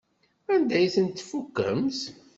Anda 0.53 0.73
ay 0.77 0.87
tent-tfukemt? 0.95 1.99